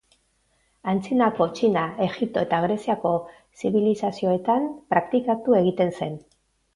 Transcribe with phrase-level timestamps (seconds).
[0.93, 3.11] Antzinako Txina, Egipto eta Greziako
[3.63, 6.17] zibilizazioetan praktikatu egiten zen.